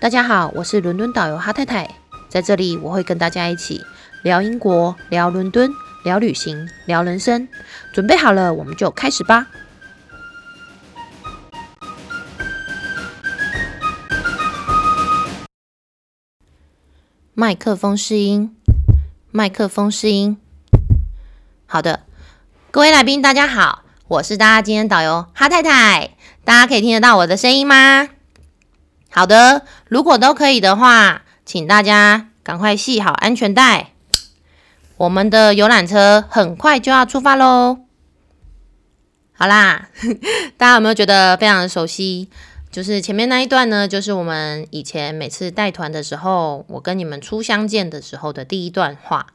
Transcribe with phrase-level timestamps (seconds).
[0.00, 1.96] 大家好，我是伦敦导游哈太太，
[2.28, 3.84] 在这里我会跟大家一起
[4.22, 5.72] 聊英国、聊伦敦、
[6.04, 7.48] 聊旅行、聊人生。
[7.92, 9.48] 准备好了，我们就开始吧。
[17.34, 18.56] 麦克风试音，
[19.32, 20.38] 麦克风试音。
[21.66, 22.04] 好的，
[22.70, 26.10] 各位来宾，大家好，我是大家今天导游哈太太，
[26.44, 28.10] 大家可以听得到我的声音吗？
[29.10, 33.92] 好的，如果都可以的话，请大家赶快系好安全带。
[34.96, 37.78] 我们的游览车很快就要出发喽。
[39.32, 39.88] 好啦，
[40.58, 42.28] 大家有没有觉得非常的熟悉？
[42.70, 49.28] 就是前面那一段呢，就是我们以前每次带团的时候，我跟你们初相见的时候的第一段话。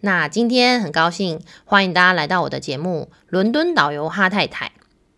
[0.00, 4.66] 那今天很高兴，欢迎大家来到我的节目《伦敦导游哈太太》。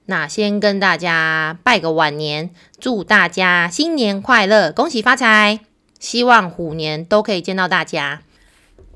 [0.07, 5.61] 那先跟大家拜个晚年，祝大家新年快乐，恭喜发财，
[5.99, 8.21] 希望虎年都可以见到大家。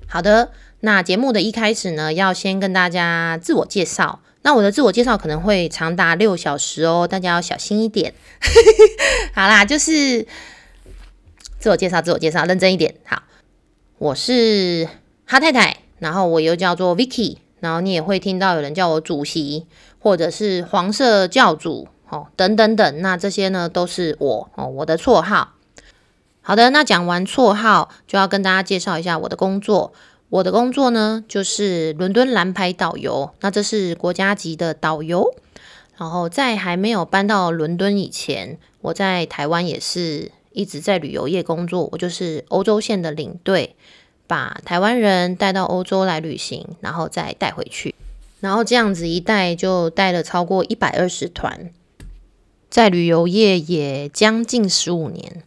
[0.07, 4.21] 好的，那节目的一开始呢，要先跟大家自我介绍。
[4.43, 8.13] 那我的自我介绍可能会长达六小时哦，大家要小心一点。
[9.33, 10.27] 好啦，就是
[11.59, 12.95] 自我介绍，自我介绍，认真一点。
[13.05, 13.23] 好，
[13.97, 14.87] 我是
[15.25, 19.67] 哈太太，然后我又叫做 Vicky，然后你也会听到有人叫我主席。
[19.99, 25.55] 或者是黄色教主，哦，等等等，那这些呢都是我哦，我的绰号。
[26.41, 29.93] 好的，那讲完绰号，就要跟大家介绍一下我的工作。
[30.31, 35.35] 我的工作呢，就是伦敦蓝牌导游，那这是国家级的导游。
[35.97, 43.75] 然后在还没有搬到伦敦以前，我在台湾也是一直在旅游业工作，我就是欧洲线的领队，
[44.27, 47.95] 把台湾人带到欧洲来旅行，然后再带回去。
[48.41, 51.71] 然后这样子一带就带了超过一百二十团，
[52.71, 55.43] 在旅游业也将近十五年，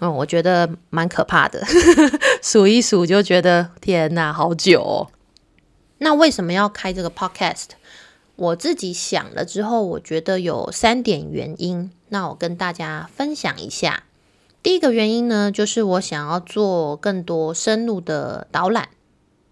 [0.00, 1.64] 嗯，我觉得蛮可怕的，
[2.42, 5.10] 数一数就觉得天哪，好久哦。
[5.98, 7.70] 那为什么要开这个 podcast？
[8.36, 14.04] 我自己想了之后，我觉得有三点原因，那我跟大家分享一下。
[14.62, 18.90] 第一个原因呢，就是我想要做更多深入的导览。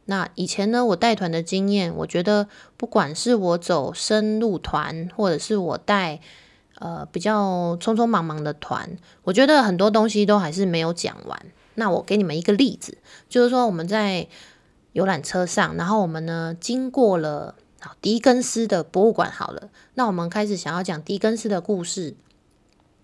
[0.06, 6.20] 那以前呢，我带团的经验，我觉得不管是我走深入团，或者是我带
[6.78, 11.46] 呃比较匆匆忙忙的团，我觉得很多东西都还是没有讲完。
[11.74, 14.26] 那我给你们一个例子，就是说我们在
[14.92, 17.54] 游览车上，然后我们呢经过了
[18.00, 22.14] 狄更斯的博物馆，好了，那我们开始想要讲狄更斯的故事。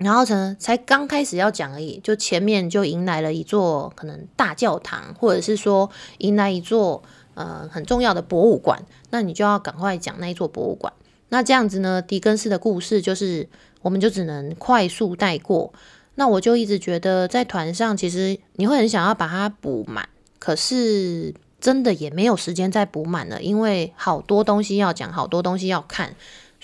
[0.02, 7.02] 然后呢，才刚开始要讲而已，就前面就迎来了一座可能大教堂，或者是说迎来一座
[7.34, 10.92] 呃很重要的博物馆，那你就要赶快讲那一座博物馆。
[11.28, 13.48] 那这样子呢，狄更斯的故事就是
[13.80, 15.72] 我们就只能快速带过。
[16.14, 20.06] 那我就一直觉得在团上，其实你会很想要把它补满，
[20.38, 26.14] 可是真的也没有时间再补满了，因为好多东西要讲，好多东西要看。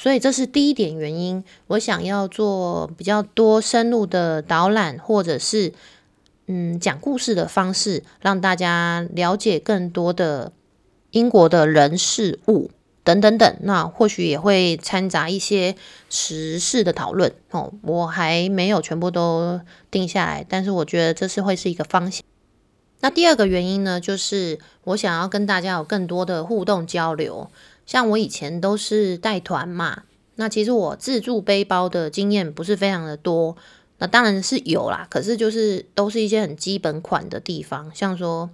[0.01, 5.73] 所以这是第一点原因，我想要做比较多深入的导览，或者是
[6.47, 10.53] 嗯讲故事的方式，让大家了解更多的
[11.11, 12.71] 英国的人事物
[13.03, 13.57] 等等等。
[13.63, 15.75] 那或许也会掺杂一些
[16.09, 17.73] 时事的讨论哦。
[17.83, 19.61] 我还没有全部都
[19.91, 22.23] 定下来，但是我觉得这是会是一个方向。
[23.01, 27.51] 那第二个原因呢，就是我想要跟大家有更多的互动交流。
[27.89, 30.03] 像我以前都是带团嘛，
[30.35, 33.57] 那其实我自助背包的经验不是非常的多，
[33.97, 38.51] 那当然是有啦，可是就是都是一些很基本款的地方，像说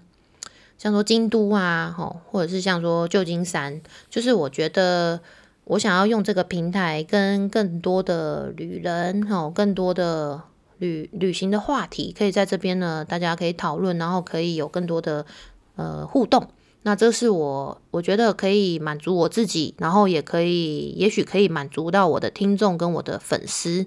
[0.79, 5.19] 像说京都啊，吼，或者是像说旧金山，就是我觉得
[5.65, 10.43] 我想要用这个平台跟更多的旅人，吼，更多的
[10.79, 15.27] 旅旅行的话题，可以在这边呢，大家可以讨论，然后可以有更多的
[15.75, 16.47] 呃互动。
[16.87, 23.87] 那这是我我觉得可以满足我自己，然后也可以，也许可以满足到我的听众跟我的粉丝，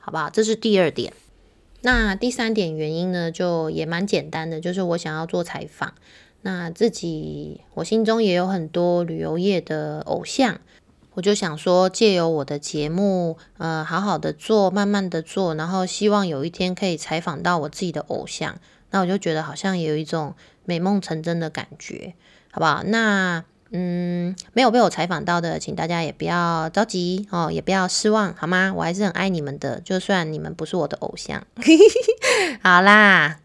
[0.00, 0.30] 好吧？
[0.30, 1.12] 这是第二点。
[1.82, 5.94] 那第三点原因呢，就也蛮简单的，就是我想要做采访。
[6.42, 10.60] 那自己我心中也有很多旅游业的偶像，
[11.14, 18.60] 我就想说借由我的节目，呃，好好的做，慢慢的做，然后希望有一天可以采访到我自己的偶像。
[18.92, 20.34] 那我就觉得好像也有一种
[20.64, 22.14] 美梦成真的感觉。
[22.56, 22.82] 好不好？
[22.84, 28.72] 那嗯，没有被我采访到的，请大家也不要着急哦，也不要失望，好吗？
[28.74, 31.44] 我还是很爱你们的，就算你们不是我的偶像。
[32.64, 33.40] 好啦，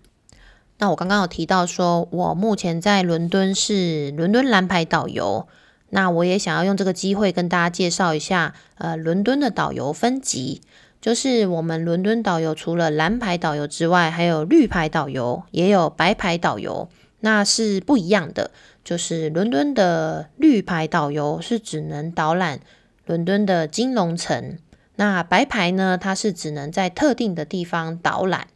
[0.78, 5.46] 那我刚刚有提到说，我目前在伦敦是伦敦蓝牌导游，
[5.90, 10.62] 那我也想要用这个机会跟大家介绍一下，呃，伦敦的导游分级。
[11.02, 16.88] 就是我们伦敦导游除了蓝牌导游之外，还有绿牌导游，也有白牌导游，
[17.22, 18.52] 那是不一样的。
[18.84, 22.60] 就是伦敦的绿牌导游是只能导览
[23.06, 24.58] 伦敦的金融城，
[24.96, 28.48] 那白牌呢，它是只能在特定的地方导览。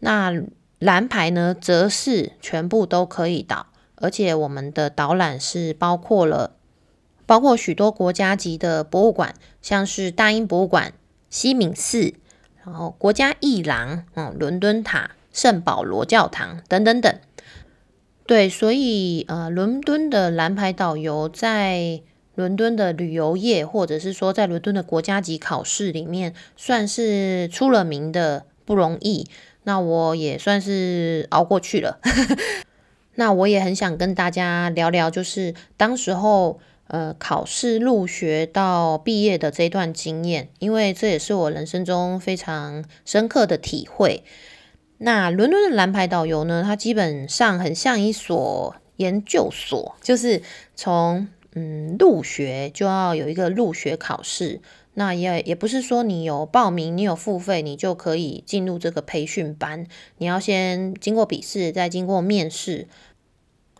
[0.00, 0.32] 那
[0.78, 3.66] 蓝牌呢，则是全部都可以导，
[3.96, 6.56] 而且我们的导览是包括了
[7.26, 10.92] 包括许多国家级的博物馆，像是大英博物馆。
[11.28, 12.14] 西敏寺，
[12.64, 17.20] 然后国家艺廊，嗯，伦敦塔、圣保罗教堂等等等。
[18.30, 22.00] 对，所以呃，伦敦的蓝牌导游在
[22.36, 29.26] 伦敦的旅游业，或者是说在伦敦的国家级考试里面，算是出了名的不容易。
[29.64, 31.98] 那我也算是熬过去了。
[33.16, 36.60] 那我也很想跟大家聊聊，就是当时候。
[36.92, 44.24] 呃，考试入学到毕业的这段经验，因为这也是我人生中非常深刻的体会。
[45.02, 50.42] 那伦敦的蓝牌导游呢，它基本上很像一所研究所，就是
[50.76, 54.60] 从嗯入学就要有一个入学考试。
[54.92, 59.86] 那也也不是说你有报名，你有付费，你就可以进入这个培训班。
[60.18, 62.86] 你要先经过笔试，再经过面试。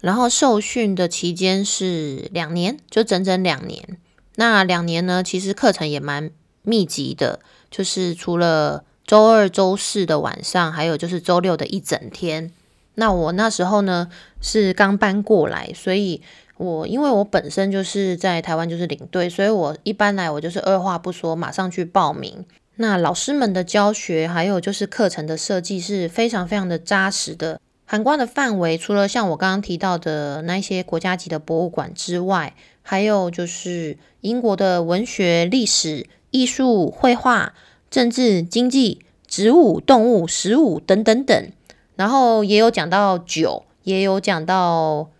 [0.00, 3.98] 然后受训的期间是两年，就整整两年。
[4.36, 6.30] 那两年呢，其实课程也蛮
[6.62, 7.40] 密集的，
[7.70, 12.52] 就是除了周二、周四的晚上，还有就是周六的一整天。
[12.94, 14.08] 那我那时候呢
[14.40, 16.22] 是刚搬过来，所以
[16.58, 22.44] 我因为我本身就是在台湾就是领队，所以我一搬来我就是二话不说，马上去报名。
[22.76, 27.60] 那老师们的教学还有就是课程的设计是非常非常的扎实的。
[27.86, 37.52] 涵盖的范围除了像我刚刚提到的那些国家级的博物馆之外，还有就是英国的文学、历史、艺术、绘画、
[37.90, 41.52] 政治、经济、植物、动物、食物等等等。
[41.96, 45.10] 然后也有讲到酒，也有讲到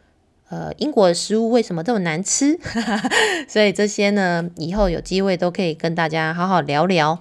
[0.49, 2.59] 呃英国的食物为什么这么难吃。
[3.49, 7.19] 所以这些呢，以后有机会都可以跟大家好好聊聊。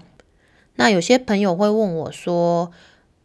[0.76, 2.72] 那有些朋友会问我说。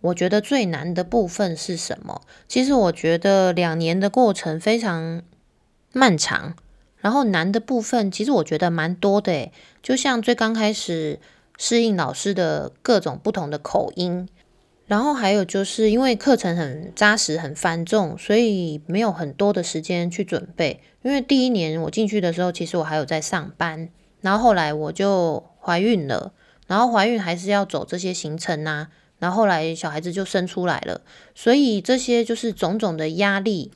[0.05, 2.21] 我觉得最难的部分是什么？
[2.47, 5.23] 其实我觉得两年的过程非常
[5.95, 6.57] 漫长，
[6.99, 11.19] 然后难的部分其实我觉得蛮多的诶，就像最刚开始
[11.59, 14.29] 适应老师的各种不同的口音，
[14.87, 20.81] 然后还有就是因为课程很扎实、很繁重，所以没有很多的时间去准备。
[21.03, 23.89] 因为第一年我进去的时候，其实我还有在上班，
[24.21, 26.33] 然后后来我就怀孕了，
[26.67, 28.89] 然后怀孕还是要走这些行程呐。
[29.21, 31.01] 然后后来小孩子就生出来了，
[31.35, 33.71] 所以这些就是种种的压力。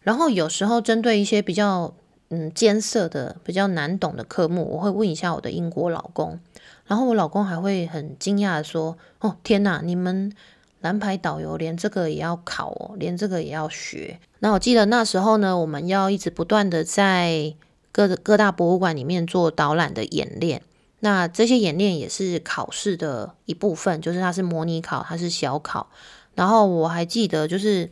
[0.00, 1.94] 然后有时候针对一些比较
[2.34, 6.40] 嗯艰涩的、比较难懂的科目，我会问一下我的英国老公，
[6.86, 10.32] 然后我老公还会很惊讶的说：“哦，天哪，你们
[10.80, 17.54] 蓝牌导游连这个也要考哦，连这个也要学。”那我记得那时候呢，我们要一直不断的在
[17.92, 20.62] 各各大博物馆里面做导览的演练。
[21.00, 25.88] 那这些演练也是考试的一部分，就是它是模拟考，它是小考。
[26.34, 27.90] 然后我还记得，就是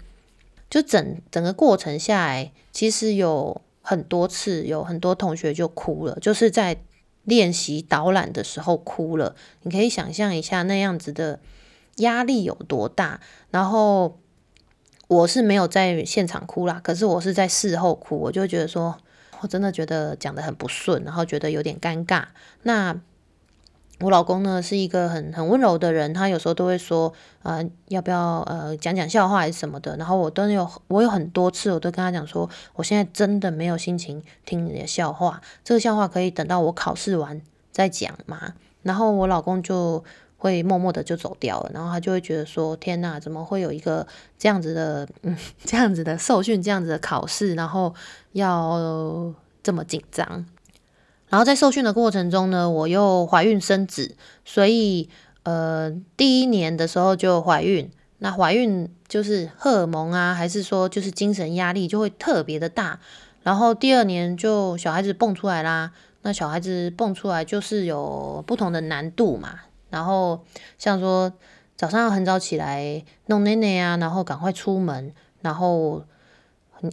[0.70, 6.82] 就整整个过程下来，其实有很多次，有很多同学就哭了，就是在
[7.24, 9.34] 练习导览的时候哭了。
[9.62, 11.40] 你可以想象一下那样子的
[11.96, 13.20] 压力有多大。
[13.50, 14.18] 然后
[15.08, 18.96] 我是没有在现场哭啦，可是我是在事后哭，我就觉得说。
[19.42, 22.24] 我真的觉得讲的很不顺，然后觉得有点尴尬。
[22.64, 22.94] 那
[24.00, 29.96] 我老公呢是一个很很温柔的人，他有时候都会说，呃，要不要呃讲讲笑话还是什么的。
[29.96, 37.40] 然后我都有我有很多次我都跟他讲说，我现在真的没有心情听你的笑话，这个笑话可以等到我考试完
[37.70, 38.54] 再讲嘛。
[38.82, 40.02] 然后我老公就。
[40.42, 44.06] 会默默的就走掉了，然后他就会觉得说：“天哪，怎么会有一个
[44.38, 47.94] 这样子的，嗯， 这样子的受训，这样子的考试，然后
[48.32, 50.46] 要这么紧张？”
[51.30, 55.08] 然后在受训的过程中呢，我又怀孕生子，所以
[55.44, 57.90] 呃，第一年的时候就怀孕。
[58.18, 63.00] 那怀孕就是荷尔蒙啊，还是说就是精神压力就会特别的大。
[63.42, 69.60] 然后第二年就小孩子蹦出来啦，那小孩子蹦出来就是有不同的难度嘛。
[69.88, 70.44] 然后
[70.78, 71.32] 像说
[71.76, 76.04] 早上要很早起来弄奶奶啊，然后赶快出门，然后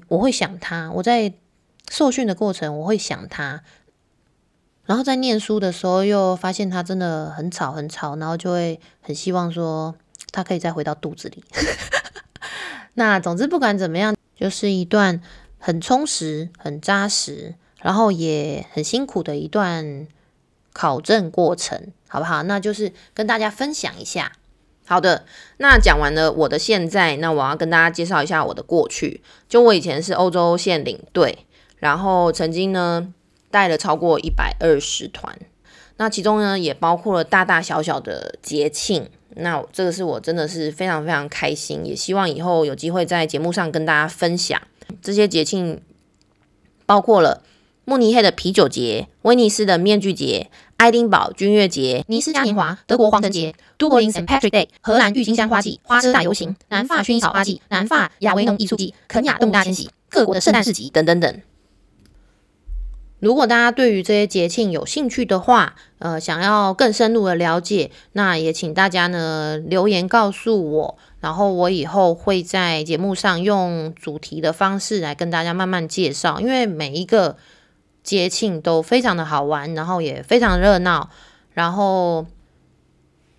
[0.07, 0.89] 我会想他。
[0.93, 1.33] 我在
[1.91, 3.61] 受训的过程我会想他，
[4.87, 9.93] 然后在念书的时候又发现他真的很吵很吵，然后就会很希望说
[10.31, 11.43] 他可以再回到肚子里。
[12.95, 15.21] 那总之不管怎么样，就是一段
[15.59, 17.53] 很充实、很扎实，
[17.83, 20.07] 然后也很辛苦的一段。
[20.73, 22.43] 考证过程，好不好？
[22.43, 24.31] 那就是跟大家分享一下。
[24.85, 25.25] 好的，
[25.57, 29.23] 那讲完了我的现在，那我要跟大家介绍一下我的过去。
[29.49, 33.11] 就我以前是欧洲线领队，然后曾经呢
[33.57, 35.35] 带了超过一百二十团，
[35.95, 39.09] 那其中呢也包括了大大小小的节庆。
[39.37, 44.61] 那这个是我真的是非常非常开心，也希望以后有机会在节目上跟大家分享
[45.01, 45.81] 这些节庆，
[46.85, 47.41] 包括了
[47.83, 50.51] 慕尼黑的啤酒节、威尼斯的面具节。
[50.77, 61.41] 爱丁堡军乐节、尼斯嘉年华、德国黄城节、都柏林 St Patrick Day、荷兰郁金香花季、花车大游行、南法薰衣草花季、南法亚维农艺术季、肯雅动大迁徙、各国的圣诞市集等等等。
[63.19, 77.37] 如果大家对于这些节庆有兴趣的话，呃，想要更深入的了解，那也请大家呢留言告诉我，然后我以后会在节目上用主题的方式来跟大家慢慢介绍，因为每一个。
[78.03, 81.09] 节庆都非常的好玩，然后也非常热闹。
[81.53, 82.25] 然后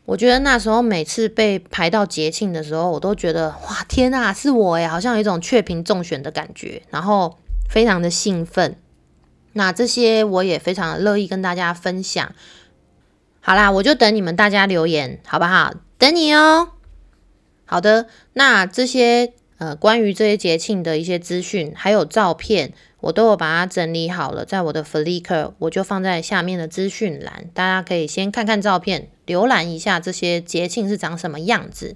[0.04, 7.38] 我觉得那时候每次被排到节庆的时候，我都觉得哇天呐，是我诶，好像有一种雀屏中选的感觉，然后
[7.70, 8.76] 非常的兴奋。
[9.52, 12.34] 那这些我也非常乐意跟大家分享。
[13.40, 15.74] 好啦，我就等你们大家留言，好不好？
[15.96, 16.70] 等你哦。
[17.64, 22.72] 好的，那这些呃关于这些节庆的一些资讯，还有照片。
[23.00, 31.94] 我都有把它整理好了，在我的 Flickr，我就放在下面的资讯栏，大家可以先看看照片，浏览一下这些节庆是长什么样子。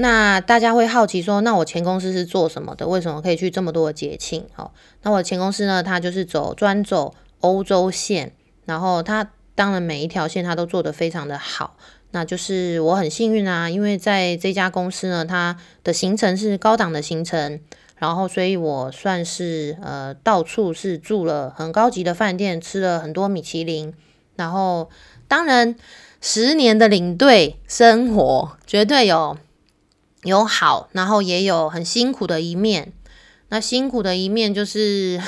[0.00, 2.88] 那大家会好奇说，那我前公司是做什么的？
[2.88, 4.46] 为什么可以去这么多的节庆？
[4.56, 4.70] 哦，
[5.02, 8.32] 那我前公司呢，它就是走专走欧洲线，
[8.64, 11.76] 然后它当然每一条线它都做得非常的好。
[12.12, 17.60] 那就是我很幸运啊，因为在这家公司呢，它的行程是高档的行程。
[17.98, 23.92] 然后，所以我算是呃到处是住了很高级的饭店，吃了很多米其林。
[24.36, 24.88] 然后，
[25.28, 25.76] 当然
[26.22, 29.36] 十年的领队生活绝对有
[30.22, 32.92] 有好，然后也有很辛苦的一面。
[33.48, 35.20] 那辛苦的一面就是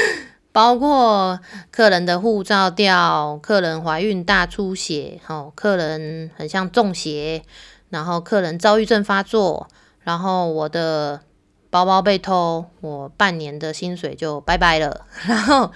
[0.52, 1.38] 包括
[1.70, 7.42] 客人的护照掉，客人怀孕大出血，哦，客人很像中邪，
[7.90, 9.68] 然后客人躁郁症发作，
[10.00, 11.20] 然后我的。
[11.70, 15.06] 包包被偷，我半年的薪水就拜拜了。
[15.28, 15.70] 然后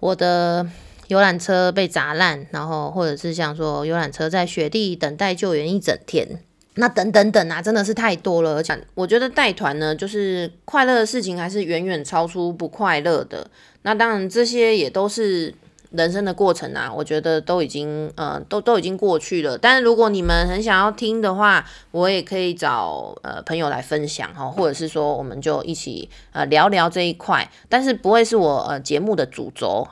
[0.00, 0.66] 我的
[1.06, 6.42] 游览车被砸烂，然后或者是像说游览车在雪地等待救援一整天，
[6.74, 8.56] 那等等等啊，真的是太多了。
[8.56, 13.50] 而且我觉得带团呢，就是快乐的事情还是远远超出不快乐的。
[13.82, 15.54] 那当然这些也都是。
[15.94, 19.58] 人生的过程啊，我觉得都已经呃都都已经过去了。
[19.58, 29.86] 但是如果你们很想要听的话，我也可以找呃朋友来分享哈，或者是说我们就一起呃聊聊这一块，但是不会是我呃节目的主轴。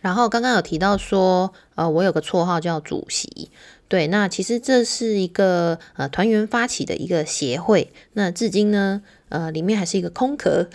[0.00, 3.52] 然后刚刚有提到说呃我有个绰号叫主席，
[3.88, 9.02] 对，那其实这是一个呃团员发起的一个协会，那至今呢。
[9.30, 10.66] 呃，里面还是一个空壳，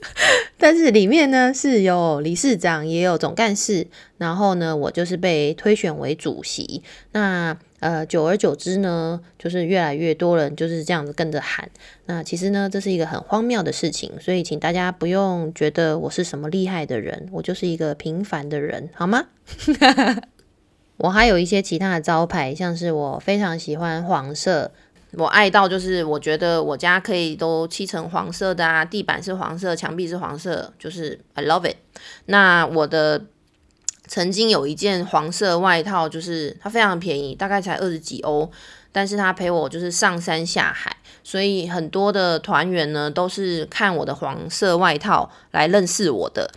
[0.56, 6.82] 但是里面呢是有理事长，也有总干事，然后呢，我就是被推选为主席。
[7.12, 11.68] 那呃，久而久之呢，就是越来越多人就是这样子跟着喊。
[12.06, 19.26] 那其实呢，这是一个很荒谬的事情，所以请大家不用觉得我是什么厉害的人，我就是一个平凡的人，好吗？
[20.98, 24.70] 我还有一些其他的招牌，像是我非常喜欢黄色。
[25.12, 31.76] 我爱到就是，我觉得我家可以都漆成黄色的啊，地板是黄色，墙壁是黄色，就是 I love it。
[32.26, 33.24] 那我的
[34.06, 38.50] 曾经有一件黄色外套，就是它非常便宜，大概才二十几欧，
[38.92, 46.50] 但是它陪我就是上山下海，所以很多的团员呢都是看我的黄色外套来认识我的，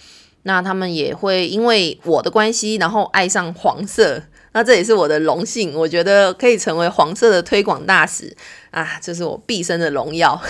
[0.43, 4.23] 那他们也会因为我的关系，然后爱上黄色。
[4.53, 8.35] 那这也是我的荣幸，我觉得可以成为黄色的推广大使
[8.71, 10.41] 啊，这是我毕生的荣耀。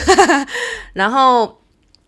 [0.93, 1.60] 然后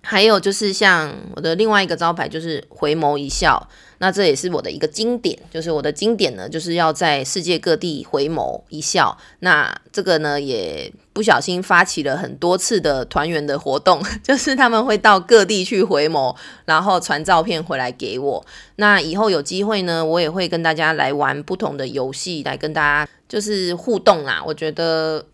[0.05, 3.67] 还有就是像我的另外一个招牌，就是回眸一笑。
[3.99, 9.17] 那这也是我的一个经典，就是我的经典呢，就是要在世界各地回眸一笑。
[9.39, 18.45] 那这个呢，也不小心发起了很多次的团员的活动， 就是他们会到各地去回眸，然后传照片回来给我。
[18.75, 24.43] 那以后有机会呢，我也会跟大家来玩不同的游戏，来跟大家就是互动啦。
[24.45, 25.25] 我觉得，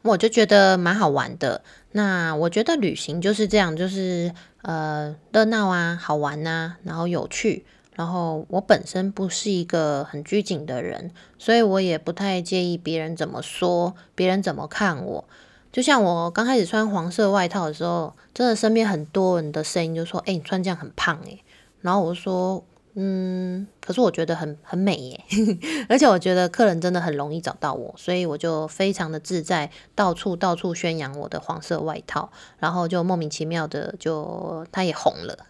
[0.00, 1.62] 我就觉得蛮好玩的。
[1.92, 7.64] 那我觉得旅行就是这样，就是呃热闹啊，好玩呐，然后有趣。
[7.94, 15.24] 然后我本身不是一个很拘谨的人，所以我也不太介意别人怎么说，别人怎么看我。
[15.72, 21.40] 就像我刚开始穿黄色外套的时候，真的身边很多人的声音就说：“哎，你穿这样很胖哎。”
[21.82, 22.62] 然后我就说
[23.00, 25.24] ：“嗯，可是我觉得很很美耶，
[25.88, 35.46] 而且我觉得客人真的很容易找到我，所以我就非常的自在，到处到处宣扬我的黄色外套，然后就莫名其妙的就它也红了。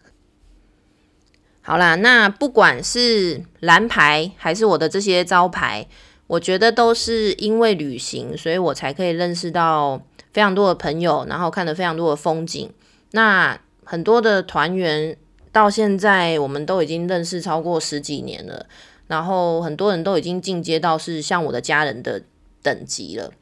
[1.62, 5.86] 好啦，那不管是蓝牌还是我的这些招牌，
[6.26, 10.02] 我觉得都是因为旅行，所以我才可以认识到
[10.34, 12.70] 非常多的朋友，然后看了非常多的风景。
[13.12, 15.16] 那很多的团员。
[15.50, 18.66] 到现在，我们都已经认识超过十几年了，
[19.06, 22.22] 然后很多人都已经进阶到是像我的家人的
[22.62, 23.32] 等级了。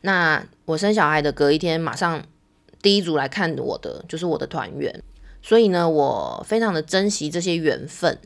[0.00, 2.24] 那我生小孩的隔一天，马上
[2.80, 5.02] 第一组来看我的就是我的团员，
[5.42, 8.18] 所以呢，我非常的珍惜这些缘分。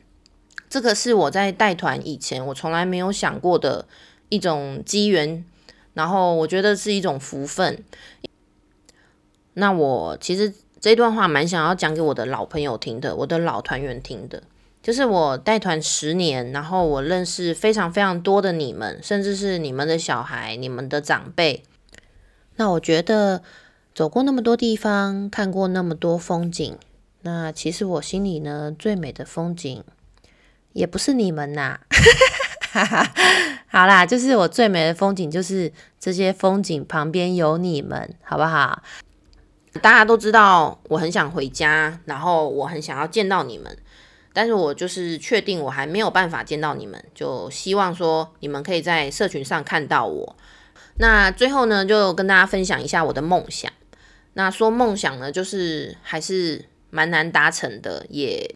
[0.69, 3.85] 这个是我在带团以前，我从来没有想过的
[4.29, 5.43] 一种机缘，
[5.93, 7.83] 然后我觉得是一种福分。
[9.55, 10.53] 那我其实。
[10.83, 14.43] 这段话蛮想要讲给我的老朋友听的，我的老团员听的，
[14.81, 21.63] 就是我带团十年，然后我认识非常非常多的你们，甚至是你们的小孩、你们的长辈。
[22.57, 23.41] 那我觉得
[23.95, 26.77] 走过那么多地方，看过那么多风景，
[27.21, 29.81] 那其实我心里呢最美的风景，
[30.73, 31.79] 也不是你们呐。
[33.71, 38.83] 好啦，就是我最美的风景，就是这些风景旁边有你们，好不好？
[39.81, 43.77] 大家都知道我很想回家，然后我很想要见到你们，
[44.31, 50.35] 但是我就是确定我还没有办法见到你们，就希望说你们可以在社群上看到我。
[50.99, 53.71] 那最后呢，就跟大家分享一下我的梦想。
[54.33, 58.55] 那说梦想呢，就是还是蛮难达成的，也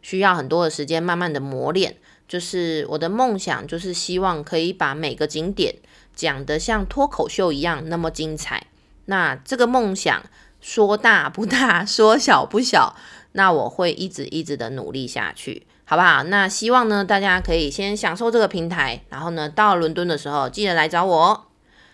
[0.00, 1.96] 需要很多的时间慢慢的磨练。
[2.26, 5.74] 就是我的梦想，就是希望可以把每个景点
[6.14, 8.66] 讲得像脱口秀一样那么精彩。
[9.06, 10.22] 那这个梦想
[10.60, 12.94] 说大不大，说小不小，
[13.32, 16.22] 那我会一直一直的努力下去，好不好？
[16.22, 21.46] 那希望呢，大家可以先享受这个平台，然后呢，到伦敦的时候记得来找我。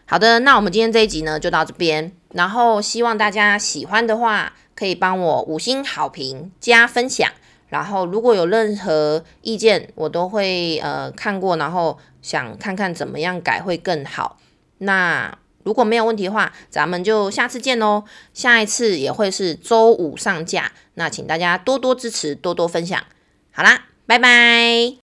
[0.04, 7.30] 好的，那我们今天这一集呢就到这边，然后希望大家喜欢的话，可以帮我五星好评加分享，
[7.68, 14.38] 然后如果有任何意见，我都会呃看过，然后想看看怎么样改会更好。
[14.78, 15.38] 那。
[15.68, 18.04] 如果没有问题的话，咱们就下次见喽。
[18.33, 23.04] 下一次也会是周五上架，那请大家多多支持，多多分享。
[23.52, 25.08] 好啦，拜拜。